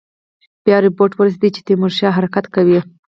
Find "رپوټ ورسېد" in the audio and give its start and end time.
0.85-1.43